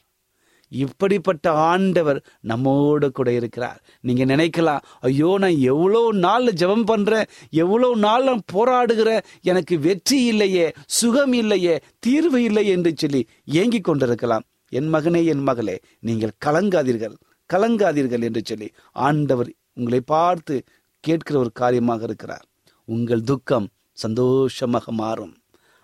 இப்படிப்பட்ட 0.72 1.46
ஆண்டவர் 1.70 2.20
நம்மோடு 2.42 3.08
கூட 3.12 3.30
இருக்கிறார். 3.40 3.80
நீங்க 4.02 4.24
நினைக்கலாம் 4.26 4.84
ஐயோ 5.10 5.32
நான் 5.44 5.58
எவ்வளோ 5.72 6.02
நாள் 6.26 6.48
ஜெபம் 6.62 6.86
பண்றேன் 6.92 7.30
எவ்வளோ 7.64 7.90
நாள் 8.06 8.28
நான் 8.30 8.44
போராடுகிறேன் 8.54 9.26
எனக்கு 9.52 9.78
வெற்றி 9.80 10.20
இல்லையே 10.24 10.68
சுகம் 11.00 11.36
இல்லையே 11.42 11.76
தீர்வு 12.00 12.42
இல்லை 12.44 12.66
என்று 12.68 12.94
சொல்லி 12.96 13.22
ஏங்கிக் 13.62 13.88
கொண்டிருக்கலாம். 13.90 14.46
என் 14.72 14.90
மகனே 14.94 15.24
என் 15.26 15.44
மகளே 15.50 15.78
நீங்கள் 16.00 16.38
கலங்காதீர்கள் 16.46 17.18
கலங்காதீர்கள் 17.50 18.26
என்று 18.28 18.42
சொல்லி 18.46 18.68
ஆண்டவர் 19.08 19.50
உங்களை 19.78 20.02
பார்த்து 20.14 20.56
கேட்கிற 21.04 21.36
ஒரு 21.40 21.52
காரியமாக 21.52 22.04
இருக்கிறார். 22.04 22.46
உங்கள் 22.88 23.24
துக்கம் 23.24 23.68
சந்தோஷமாக 23.98 24.92
மாறும். 25.02 25.34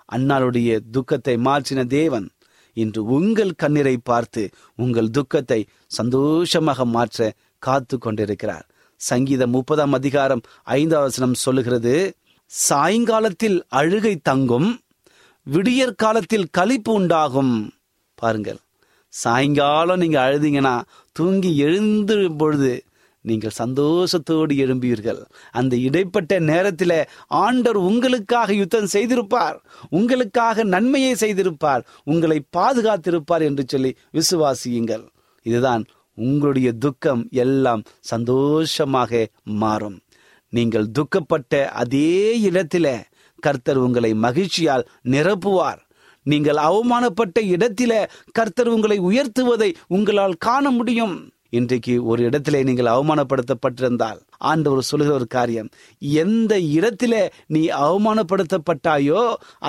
அன்னாளுடைய 0.09 0.69
துக்கத்தை 0.95 1.35
மாற்றின 1.47 1.85
தேவன் 1.95 2.27
இன்று 2.75 3.01
உங்கள் 3.15 3.53
கண்ணீரை 3.55 3.95
பார்த்து 4.09 4.43
உங்கள் 4.75 5.09
துக்கத்தை 5.09 5.59
சந்தோஷமாக 5.97 6.85
மாற்ற 6.95 7.27
காத்து 7.63 7.95
கொண்டிருக்கிறார். 7.97 8.65
சங்கீதம் 9.01 9.53
முப்பதாம் 9.55 9.95
அதிகாரம் 9.99 10.43
ஐந்தாவது 10.77 11.09
வசனம் 11.09 11.41
சொல்லுகிறது 11.45 11.93
சாயங்காலத்தில் 12.51 13.57
அழுகை 13.79 14.13
தங்கும் 14.29 14.69
விடியற் 15.47 15.99
காலத்தில் 16.03 16.51
கழிப்பு 16.57 16.91
உண்டாகும். 16.99 17.55
பாருங்கள் 18.17 18.59
சாயங்காலம் 19.13 20.01
நீங்க 20.03 20.17
அழுதீங்கன்னா 20.27 20.75
தூங்கி 21.15 21.51
எழுந்து 21.67 22.17
பொழுது 22.41 22.71
நீங்கள் 23.25 23.57
சந்தோஷத்தோடு 23.57 24.53
எழும்பீர்கள். 24.63 25.21
அந்த 25.51 25.75
இடைப்பட்ட 25.87 26.39
நேரத்தில் 26.39 26.97
ஆண்டவர் 27.27 27.79
உங்களுக்காக 27.89 28.53
யுத்தம் 28.53 28.91
செய்திருப்பார். 28.93 29.57
உங்களுக்காக 29.89 30.63
நன்மையை 30.63 31.13
செய்திருப்பார். 31.19 31.83
உங்களை 32.03 32.39
பாதுகாத்திருப்பார் 32.57 33.45
என்று 33.49 33.65
சொல்லி 33.67 33.91
விசுவாசியுங்கள். 34.13 35.05
இதுதான் 35.41 35.85
உங்களுடைய 36.17 36.69
துக்கம் 36.73 37.27
எல்லாம் 37.31 37.81
சந்தோஷமாக 37.99 39.27
மாறும். 39.43 39.97
நீங்கள் 40.49 40.91
துக்கப்பட்ட 40.91 41.53
அதே 41.69 42.13
இடத்தில 42.49 42.87
கர்த்தர் 43.39 43.77
உங்களை 43.77 44.13
மகிழ்ச்சியால் 44.13 44.85
நிரப்புவார். 45.03 45.81
நீங்கள் 46.25 46.59
அவமானப்பட்ட 46.67 47.39
இடத்தில 47.55 47.93
கர்த்தர் 48.31 48.67
உங்களை 48.67 48.97
உயர்த்துவதை 48.99 49.69
உங்களால் 49.87 50.41
காண 50.47 50.71
முடியும். 50.71 51.15
இன்றைக்கு 51.57 51.93
ஒரு 52.11 52.21
இடத்திலே 52.27 52.59
நீங்கள் 52.63 52.89
அவமானப்படுத்தப்பட்டிருந்தால் 52.93 54.19
ஆண்டவர் 54.51 54.87
சொல்லுகிற 54.89 55.15
ஒரு 55.19 55.27
காரியம் 55.35 55.69
எந்த 56.23 56.53
இடத்திலே 56.77 57.23
நீ 57.55 57.61
அவமானப்படுத்தப்பட்டாயோ 57.85 59.21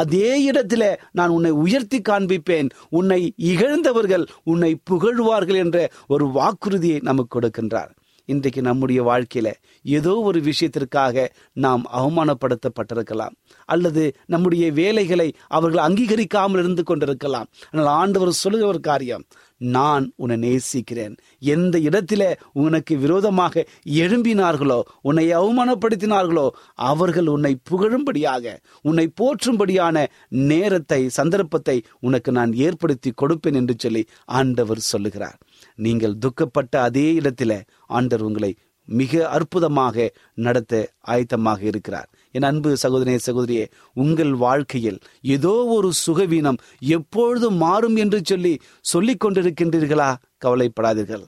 அதே 0.02 0.30
இடத்திலே 0.42 0.90
நான் 1.18 1.34
உன்னை 1.36 1.52
உயர்த்தி 1.64 2.00
காண்பிப்பேன். 2.08 2.70
உன்னை 2.98 3.20
இகழ்ந்தவர்கள் 3.52 4.26
உன்னை 4.44 4.72
புகழ்வார்கள் 4.90 5.60
என்ற 5.64 5.78
ஒரு 6.14 6.26
வாக்குறுதியை 6.38 6.98
நமக்கு 7.08 7.32
கொடுக்கின்றார். 7.36 7.92
இன்றைக்கு 8.28 8.60
நம்முடைய 8.68 9.00
வாழ்க்கையில 9.08 9.48
ஏதோ 9.96 10.12
ஒரு 10.28 10.38
விஷயத்திற்காக 10.40 11.26
நாம் 11.64 11.82
அவமானப்படுத்தப்பட்டிருக்கலாம். 12.00 13.34
அல்லது 13.72 14.04
நம்முடைய 14.34 14.64
வேலைகளை 14.80 15.28
அவர்கள் 15.56 15.84
அங்கீகரிக்காமல் 15.84 16.62
இருந்து 16.62 16.84
கொண்டிருக்கலாம். 16.90 17.50
ஆனால் 17.70 17.90
ஆண்டவர் 18.00 18.40
சொல்லுகிற 18.42 18.70
ஒரு 18.72 18.80
காரியம் 18.90 19.26
நான் 19.60 20.12
உன்னை 20.16 20.36
நேசிக்கிறேன். 20.36 21.14
எந்த 21.54 21.78
இடத்தில 21.78 22.22
உனக்கு 22.52 22.94
விரோதமாக 22.98 23.64
எழும்பினார்களோ 24.02 24.78
உன்னை 25.00 25.26
அவமானப்படுத்தினார்களோ 25.30 26.46
அவர்கள் 26.74 27.26
உன்னை 27.26 27.52
புகழும்படியாக 27.70 28.56
உன்னை 28.82 29.06
போற்றும்படியான 29.20 30.06
நேரத்தை 30.28 31.00
சந்தர்ப்பத்தை 31.18 31.76
உனக்கு 32.00 32.32
நான் 32.32 32.52
ஏற்படுத்தி 32.52 33.12
கொடுப்பேன் 33.22 33.54
என்று 33.54 33.74
சொல்லி 33.78 34.04
ஆண்டவர் 34.24 34.88
சொல்லுகிறார். 34.92 35.38
நீங்கள் 35.76 36.18
துக்கப்பட்ட 36.18 36.82
அதே 36.82 37.08
இடத்தில 37.20 37.60
ஆண்டவர் 37.86 38.26
உங்களை 38.28 38.52
மிக 38.88 39.12
அற்புதமாக 39.28 40.12
நடத்த 40.34 40.72
ஆயத்தமாக 41.08 41.60
இருக்கிறார். 41.62 42.08
என் 42.36 42.46
அன்பு 42.48 42.70
சகோதரே 42.82 43.16
சகோதரியே 43.26 43.64
உங்கள் 43.94 44.32
வாழ்க்கையில் 44.34 44.98
ஏதோ 45.34 45.54
ஒரு 45.76 45.90
சுகவீனம் 46.06 46.60
எப்பொழுதும் 46.96 47.56
மாறும் 47.56 47.96
என்று 47.96 48.20
சொல்லி 48.24 48.52
சொல்லிக் 48.84 49.22
கொண்டிருக்கின்றீர்களா? 49.24 50.10
கவலைப்படாதீர்கள். 50.44 51.24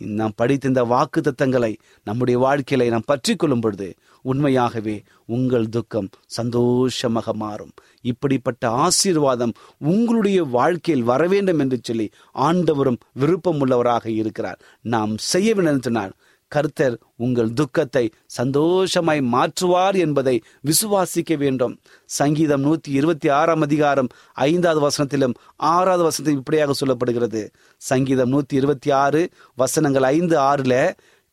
நாம் 0.00 0.34
படித்த 0.36 0.68
இந்த 0.68 0.82
வாக்கு 0.84 1.20
தத்தங்களை 1.20 1.70
நம்முடைய 2.06 2.36
வாழ்க்கையில 2.44 2.88
நாம் 2.88 3.06
பற்றி 3.06 3.32
கொள்ளும் 3.36 3.60
பொழுது 3.60 3.88
உண்மையாகவே 4.24 4.94
உங்கள் 5.26 5.66
துக்கம் 5.68 6.08
சந்தோஷமாக 6.36 7.34
மாறும். 7.34 7.72
இப்படிப்பட்ட 8.02 8.70
ஆசீர்வாதம் 8.84 9.54
உங்களுடைய 9.92 10.40
வாழ்க்கையில் 10.56 11.08
வர 11.10 11.22
வேண்டும் 11.26 11.58
என்று 11.58 11.78
சொல்லி 11.82 12.06
ஆண்டவரும் 12.38 13.00
விருப்பம் 13.12 13.60
உள்ளவராக 13.60 14.06
இருக்கிறார். 14.20 14.60
நாம் 14.84 15.14
செய்ய 15.32 15.48
வேண்டும் 15.54 16.14
கர்த்தர் 16.54 16.96
உங்கள் 17.16 17.52
துக்கத்தை 17.52 18.04
சந்தோஷமாய் 18.38 19.22
மாற்றுவார் 19.34 19.96
என்பதை 20.04 20.36
விசுவாசிக்க 20.68 21.36
வேண்டும். 21.42 21.74
சங்கீதம் 22.18 22.64
நூத்தி 22.64 22.92
இருபத்தி 22.98 23.28
ஆறாம் 23.28 23.60
அதிகாரம் 23.60 24.10
ஐந்தாவது 24.32 24.80
வசனத்திலும் 24.86 25.34
ஆறாவது 25.56 26.04
வசனத்திலும் 26.08 26.40
இப்படியாக 26.42 26.74
சொல்லப்படுகிறது. 26.80 27.42
சங்கீதம் 27.76 28.32
நூத்தி 28.32 28.58
இருபத்தி 28.60 28.90
ஆறு 29.04 29.22
வசனங்கள் 29.54 30.06
ஐந்து 30.16 30.36
ஆறுல 30.50 30.74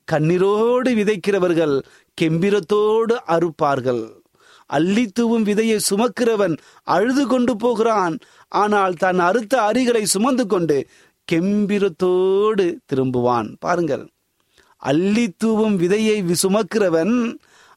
கண்ணீரோடு 0.08 0.92
விதைக்கிறவர்கள் 1.00 1.76
கெம்பிரத்தோடு 2.22 3.16
அறுப்பார்கள். 3.28 4.04
அள்ளி 4.66 5.06
தூவும் 5.08 5.46
விதையை 5.46 5.78
சுமக்கிறவன் 5.90 6.56
அழுது 6.96 7.24
கொண்டு 7.28 7.56
போகிறான். 7.56 8.16
ஆனால் 8.48 8.94
தன் 8.94 9.20
அறுத்த 9.20 9.54
அரிகளை 9.62 10.04
சுமந்து 10.06 10.46
கொண்டு 10.46 10.78
கெம்பிரத்தோடு 11.32 12.66
திரும்புவான். 12.94 13.50
பாருங்கள். 13.60 14.06
அள்ளி 14.90 15.26
தூவும் 15.38 15.78
விதையை 15.84 16.18
சுமக்கிறவன் 16.44 17.16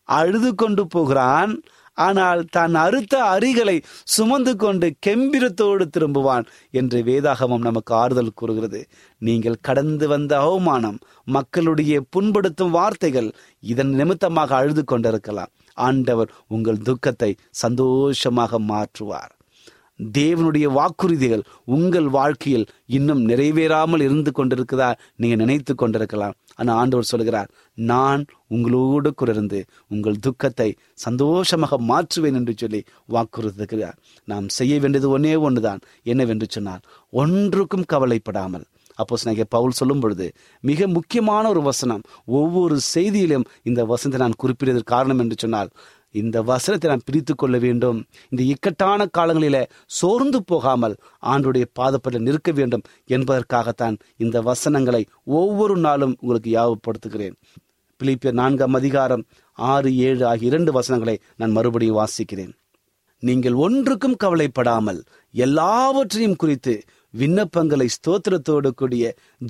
அழுது 0.09 0.51
கொண்டு 0.55 0.83
போகிறான். 0.87 1.55
ஆனால் 1.99 2.41
தான் 2.51 2.75
அறுத்த 2.75 3.15
அரிகளை 3.25 3.75
சுமந்து 4.15 4.53
கொண்டு 4.57 4.87
கெம்பிரத்தோடு 5.07 5.85
திரும்புவான் 5.97 6.47
என்று 6.79 6.99
வேதாகமம் 7.09 7.67
நமக்கு 7.69 7.93
ஆறுதல் 7.95 8.33
கூறுகிறது. 8.35 8.81
நீங்கள் 9.19 9.61
கடந்து 9.61 10.09
வந்த 10.09 10.33
அவமானம் 10.47 10.99
மக்களுடைய 11.37 12.01
புண்படுத்தும் 12.17 12.75
வார்த்தைகள் 12.79 13.31
இதன் 13.73 13.93
நிமித்தமாக 14.01 14.57
அழுது 14.57 14.85
கொண்டிருக்கலாம். 14.85 15.53
ஆண்டவர் 15.79 16.33
உங்கள் 16.49 16.85
துக்கத்தை 16.89 17.31
சந்தோஷமாக 17.63 18.59
மாற்றுவார். 18.73 19.33
தேவனுடைய 20.01 20.67
வாக்குறுதிகள் 20.79 21.43
உங்கள் 21.65 22.09
வாழ்க்கையில் 22.09 22.67
இன்னும் 22.87 23.23
நிறைவேறாமல் 23.29 24.01
இருந்து 24.01 24.31
கொண்டிருக்குதா? 24.31 24.89
நீங்க 25.17 25.37
நினைத்து 25.37 25.75
கொண்டிருக்கலாம். 25.75 26.35
ஆனால் 26.55 26.77
ஆண்டவர் 26.77 27.11
சொல்கிறார் 27.13 27.51
நான் 27.75 28.23
உங்களோடு 28.49 29.11
குறைந்து 29.15 29.61
உங்கள் 29.89 30.21
துக்கத்தை 30.21 30.69
சந்தோஷமாக 31.07 31.79
மாற்றுவேன் 31.91 32.39
என்று 32.41 32.55
சொல்லி 32.57 32.81
வாக்குறுதிக்கிறார். 33.13 33.97
நாம் 34.25 34.49
செய்ய 34.49 34.75
வேண்டியது 34.81 35.09
ஒன்னே 35.19 35.35
ஒன்றுதான் 35.41 35.83
என்னவென்று 36.03 36.49
சொன்னால் 36.49 36.85
ஒன்றுக்கும் 37.13 37.89
கவலைப்படாமல். 37.95 38.67
அப்போ 38.99 39.15
ஸ்நேக 39.23 39.45
பவுல் 39.49 39.79
சொல்லும் 39.79 40.03
பொழுது 40.03 40.27
மிக 40.61 40.87
முக்கியமான 40.89 41.45
ஒரு 41.49 41.63
வசனம். 41.63 42.03
ஒவ்வொரு 42.41 42.77
செய்தியிலும் 42.95 43.47
இந்த 43.63 43.81
வசனத்தை 43.85 44.21
நான் 44.27 44.41
குறிப்பிடுவதற்கு 44.43 44.95
காரணம் 44.95 45.19
என்று 45.19 45.37
சொன்னால் 45.39 45.71
இந்த 46.23 46.37
வசனத்தை 46.51 46.89
நாம் 46.91 47.07
பிரித்து 47.09 47.35
கொள்ள 47.35 47.57
வேண்டும். 47.67 47.99
இந்த 48.33 48.43
இக்கட்டான 48.53 49.07
காலங்களில 49.19 49.59
சோர்ந்து 49.99 50.41
போகாமல் 50.53 50.97
ஆண்டுடைய 51.33 51.67
பாதப்பட்டு 51.81 52.21
நிற்க 52.29 52.53
வேண்டும் 52.59 52.87
என்பதற்காகத்தான் 53.17 53.99
இந்த 54.25 54.43
வசனங்களை 54.51 55.03
ஒவ்வொரு 55.41 55.77
நாளும் 55.87 56.17
உங்களுக்கு 56.21 56.51
யாவப்படுத்துகிறேன் 56.59 57.37
பிலிப்பியர் 58.01 58.41
நான்காம் 58.41 58.77
அதிகாரம் 58.79 59.23
ஆறு 59.59 59.91
ஏழு 60.07 60.23
ஆகிய 60.31 60.49
இரண்டு 60.51 60.71
வசனங்களை 60.73 61.17
நான் 61.41 61.55
மறுபடியும் 61.57 61.99
வாசிக்கிறேன். 62.01 62.53
நீங்கள் 63.23 63.57
ஒன்றுக்கும் 63.65 64.17
கவலைப்படாமல் 64.23 64.99
எல்லாவற்றையும் 65.35 66.41
குறித்து 66.43 66.75
விண்ணப்பங்களை 67.15 67.87
ஸ்தோத்திரத்தோடு 67.97 68.71
கூடிய 68.81 69.05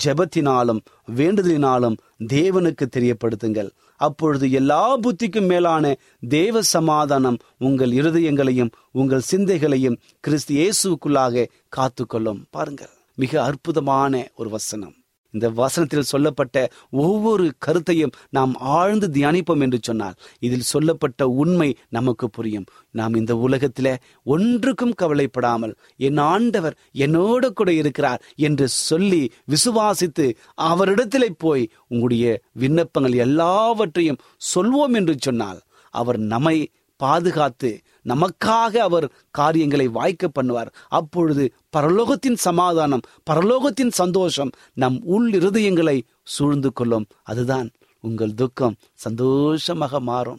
ஜெபத்தினாலும் 0.04 0.80
வேண்டுதலினாலும் 1.18 1.96
தேவனுக்கு 2.34 2.86
தெரியப்படுத்துங்கள். 2.96 3.70
அப்பொழுது 3.96 4.50
எல்லா 4.50 4.98
புத்திக்கும் 4.98 5.46
மேலான 5.46 5.96
தேவ 6.28 6.62
சமாதானம் 6.62 7.38
உங்கள் 7.58 7.90
இருதயங்களையும் 7.90 8.70
உங்கள் 8.90 9.20
சிந்தைகளையும் 9.20 9.98
கிறிஸ்து 10.20 10.54
இயேசுக்குள்ளாக 10.54 11.48
காத்துக்கொள்ளும். 11.76 12.42
பாருங்கள் 12.50 12.88
மிக 13.14 13.42
அற்புதமான 13.42 14.30
ஒரு 14.34 14.50
வசனம். 14.50 14.94
இந்த 15.34 15.50
வசனத்தில் 15.50 16.02
சொல்லப்பட்ட 16.02 16.56
ஒவ்வொரு 16.90 17.52
கருத்தையும் 17.58 18.12
நாம் 18.30 18.54
ஆழ்ந்து 18.54 19.08
தியானிப்போம் 19.08 19.60
என்று 19.60 19.78
சொன்னால் 19.82 20.14
இதில் 20.38 20.70
சொல்லப்பட்ட 20.72 21.28
உண்மை 21.28 21.68
நமக்கு 21.88 22.30
புரியும். 22.30 22.66
நாம் 22.90 23.14
இந்த 23.14 23.36
உலகத்தில் 23.36 23.90
ஒன்றுக்கும் 24.26 24.94
கவலைப்படாமல் 24.94 25.74
என் 26.00 26.20
ஆண்டவர் 26.26 26.76
என்னோடு 26.92 27.52
கூட 27.52 27.72
இருக்கிறார் 27.72 28.22
என்று 28.40 28.68
சொல்லி 28.68 29.22
விசுவாசித்து 29.48 30.26
அவரிடத்திலே 30.62 31.30
போய் 31.38 31.64
உங்களுடைய 31.88 32.26
விண்ணப்பங்கள் 32.58 33.16
எல்லாவற்றையும் 33.16 34.22
சொல்வோம் 34.54 34.94
என்று 34.94 35.16
சொன்னால் 35.18 35.60
அவர் 35.94 36.18
நம்மை 36.18 36.56
பாதுகாத்து 37.00 37.70
நமக்காக 38.04 38.76
அவர் 38.76 39.12
காரியங்களை 39.30 39.88
வாய்க்க 39.88 40.30
பண்ணுவார். 40.40 40.70
அப்பொழுது 40.88 41.52
பரலோகத்தின் 41.76 42.34
சமாதானம் 42.34 43.00
பரலோகத்தின் 43.30 43.90
சந்தோஷம் 43.90 44.50
நம் 44.74 45.00
உள் 45.02 45.30
இருதயங்களை 45.30 46.02
சூழ்ந்து 46.22 46.72
கொள்ளும். 46.72 47.06
அதுதான் 47.22 47.70
உங்கள் 48.00 48.34
துக்கம். 48.34 48.76
சந்தோஷமாக 48.94 50.00
மாறும். 50.00 50.38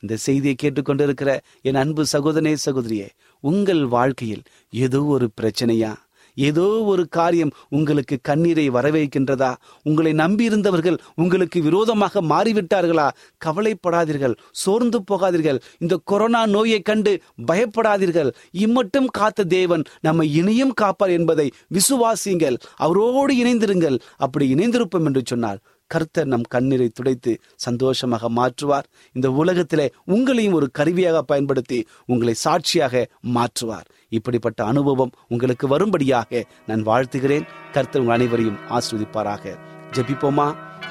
இந்த 0.00 0.16
செய்தியை 0.16 0.54
கேட்டுக்கொண்டிருக்கிற 0.62 1.38
என் 1.62 1.74
அன்பு 1.74 2.04
சகோதரே 2.12 2.56
சகோதரியே 2.66 3.08
உங்கள் 3.40 3.86
வாழ்க்கையில் 3.86 4.42
ஏதோ 4.70 5.04
ஒரு 5.04 5.30
பிரச்சனையா? 5.40 5.94
ஏதோ 6.34 6.62
ஒரு 6.62 7.08
காரியம் 7.08 7.50
உங்களுக்கு 7.68 8.18
கண்ணீரை 8.22 8.70
வரவேற்கின்றதா? 8.70 9.54
உங்களை 9.82 10.12
நம்பியிருந்தவர்கள் 10.12 10.98
உங்களுக்கு 11.14 11.62
விரோதமாக 11.62 12.22
மாறிவிட்டார்களா? 12.22 13.10
கவலைப்படாதீர்கள் 13.44 14.36
சோர்ந்து 14.50 15.02
போகாதீர்கள். 15.10 15.60
இந்த 15.78 16.00
கொரோனா 16.04 16.46
நோயை 16.46 16.80
கண்டு 16.80 17.20
பயப்படாதீர்கள். 17.52 18.32
இம்மட்டும் 18.50 19.06
காத்த 19.06 19.44
தேவன் 19.44 19.82
நம்மை 20.00 20.34
இனியும் 20.34 20.72
காப்பார் 20.72 21.10
என்பதை 21.10 21.50
விசுவாசியுங்கள். 21.72 22.56
அவரோடு 22.76 23.34
இணைந்திருங்கள். 23.34 23.98
அப்படி 24.16 24.54
இணைந்திருப்போம் 24.54 25.04
என்று 25.04 25.22
சொன்னார். 25.24 25.58
கர்த்தர் 25.86 26.26
நம் 26.26 26.42
கண்ணீரை 26.48 26.88
துடைத்து 26.88 27.38
சந்தோஷமாக 27.56 28.28
மாற்றுவார். 28.28 28.82
இந்த 29.12 29.30
உலகத்திலே 29.30 29.92
உங்களையும் 30.06 30.52
ஒரு 30.52 30.70
கருவியாக 30.70 31.22
பயன்படுத்தி 31.22 31.86
உங்களை 32.06 32.34
சாட்சியாக 32.34 33.08
மாற்றுவார். 33.34 33.84
இப்படிப்பட்ட 34.18 34.60
அனுபவம் 34.72 35.14
உங்களுக்கு 35.32 35.66
வரும்படியாக 35.74 36.44
நான் 36.68 36.86
வாழ்த்துகிறேன். 36.90 37.48
கர்த்தர் 37.74 38.02
உங்கள் 38.02 38.16
அனைவரையும் 38.18 38.60
ஆஸ்வதிப்பாராக 38.76 39.54
ஜபிப்போமா? 39.96 40.48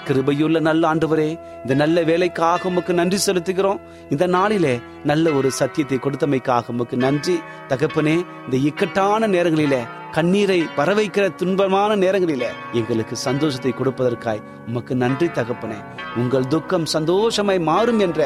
கிருபையுள்ள 0.07 0.57
நல்ல 0.67 0.83
ஆண்டவரே 0.91 1.27
இந்த 1.63 1.73
நல்ல 1.81 1.97
வேலைக்காக 2.09 2.69
உமக்கு 2.69 2.93
நன்றி 2.99 3.17
செலுத்துகிறோம். 3.25 3.81
இந்த 4.13 4.25
நாளிலே 4.35 4.73
நல்ல 5.09 5.31
ஒரு 5.39 5.49
சத்தியத்தை 5.59 5.97
கொடுத்தமைக்காக 6.01 6.73
உமக்கு 6.73 6.97
நன்றி. 7.05 7.35
தகப்பனே 7.71 8.15
இந்த 8.45 8.57
இக்கட்டான 8.69 9.27
நேரங்களிலே 9.35 9.81
கண்ணீரை 10.17 10.57
வரவைக்கிற 10.77 11.25
துன்பமான 11.39 11.91
நேரங்களில 12.03 12.47
எங்களுக்கு 12.79 13.15
சந்தோஷத்தை 13.27 13.71
கொடுப்பதற்காய் 13.77 14.43
உமக்கு 14.67 14.93
நன்றி 15.03 15.27
தகப்பனே. 15.37 15.79
உங்கள் 16.21 16.51
துக்கம் 16.53 16.87
சந்தோஷமாய் 16.95 17.61
மாறும் 17.69 18.01
என்ற 18.07 18.19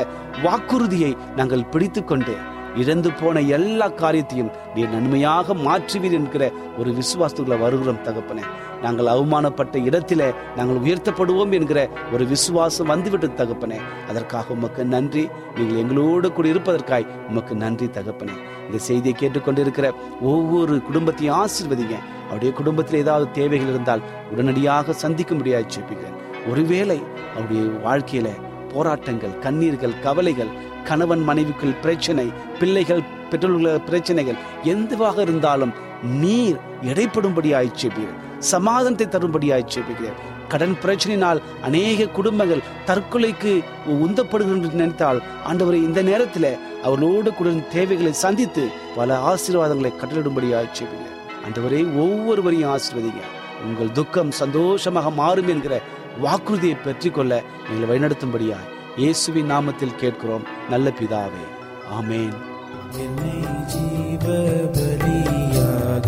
வாக்குறுதியை 0.46 1.12
நாங்கள் 1.40 1.70
பிடித்து 1.74 2.04
கொண்டு 2.04 2.36
இழந்து 2.76 3.12
போன 3.12 3.42
எல்லா 3.42 3.88
காரியத்தையும் 3.88 4.52
நீ 4.76 4.82
நன்மையாக 4.82 5.54
மாற்றுவீர் 5.54 6.12
என்கிற 6.12 6.52
ஒரு 6.78 6.92
விசுவாசத்துக்குள்ள 6.92 7.60
வருகிறோம் 7.60 8.04
தகப்பனே. 8.04 8.42
நாங்கள் 8.82 9.06
அவமானப்பட்ட 9.06 9.84
இடத்திலே 9.84 10.34
நாங்கள் 10.56 10.92
உயர்த்தப்படுவோம் 10.92 11.52
என்கிற 11.52 11.90
ஒரு 12.14 12.26
விசுவாசம் 12.26 12.88
வந்துவிட்டு 12.88 13.28
தகப்பனே. 13.28 13.80
அதற்காக 14.10 14.54
உமக்கு 14.54 14.86
நன்றி. 14.86 15.30
நீங்கள் 15.56 15.78
எங்களோடு 15.78 16.34
கூட 16.34 16.48
இருப்பதற்காய் 16.48 17.08
உமக்கு 17.30 17.56
நன்றி 17.56 17.86
தகப்பனே. 17.86 18.36
இந்த 18.66 18.78
செய்தியை 18.78 19.18
கேட்டுக்கொண்டிருக்கிற 19.20 19.92
ஒவ்வொரு 20.22 20.82
குடும்பத்தையும் 20.82 21.36
ஆசீர்வதிங்க. 21.36 21.96
அவருடைய 22.24 22.54
குடும்பத்தில் 22.54 23.00
ஏதாவது 23.00 23.32
தேவைகள் 23.32 23.68
இருந்தால் 23.68 24.02
உடனடியாக 24.32 24.94
சந்திக்க 24.94 25.36
முடியாது 25.36 25.66
ஜெபிக்கிறேன். 25.76 26.50
ஒருவேளை 26.50 27.04
அவருடைய 27.32 27.64
வாழ்க்கையில 27.64 28.30
போராட்டங்கள் 28.74 29.30
கண்ணீர்கள் 29.30 30.00
கவலைகள் 30.00 30.48
கணவன் 30.88 31.24
மனைவிக்குள் 31.30 31.80
பிரச்சனை 31.82 32.28
பிள்ளைகள் 32.60 33.04
பெற்றோர்கள் 33.30 33.80
பிரச்சனைகள் 33.80 34.40
எதுவாக 34.64 35.22
இருந்தாலும் 35.22 35.74
நீர் 36.22 36.58
இடைப்படும்படி 36.82 37.52
ஆய்ச்சேப்பீர் 37.56 38.16
சமாதானத்தை 38.40 39.08
தரும்படி 39.08 39.52
ஆய்ச்சேப்பீர் 39.52 40.18
கடன் 40.48 40.76
பிரச்சனையினால் 40.84 41.42
அநேக 41.62 42.06
குடும்பங்கள் 42.08 42.66
தற்கொலைக்கு 42.88 43.54
உந்தப்படுகிறது 43.88 44.56
என்று 44.56 44.70
நினைத்தால் 44.72 45.24
ஆண்டவரை 45.48 45.74
இந்த 45.74 46.02
நேரத்தில் 46.02 46.58
அவர்களோடு 46.84 47.34
கூட 47.34 47.50
தேவைகளை 47.72 48.14
சந்தித்து 48.14 48.70
பல 48.96 49.18
ஆசீர்வாதங்களை 49.32 49.92
கட்டளிடும்படி 49.94 50.50
ஆய்ச்சேப்பீர் 50.56 51.14
ஆண்டவரே 51.48 51.82
ஒவ்வொருவரையும் 51.96 52.72
ஆசீர்வதிங்க. 52.72 53.24
உங்கள் 53.66 53.92
துக்கம் 53.92 54.32
சந்தோஷமாக 54.32 55.10
மாறும் 55.10 55.48
என்கிற 55.48 55.82
வாக்குறுதியை 56.22 56.78
பெற்றுக்கொள்ள 56.84 57.44
நீங்கள் 57.70 57.90
வழிநடத்தும்படியாய் 57.90 58.76
இயேசுவின் 58.98 59.52
நாமத்தில் 59.52 59.96
கேட்கிறோம். 59.96 60.44
நல்ல 60.70 60.90
பிதாவே. 60.90 61.46
ஆமேன். 62.02 62.34
என்னை 62.92 63.40
ஜீவ 63.66 64.34
பலியாக 64.74 66.08